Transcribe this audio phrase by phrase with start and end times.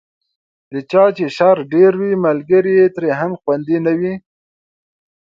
[0.71, 4.13] د چا چې شر ډېر وي، ملګری یې ترې هم خوندي نه وي.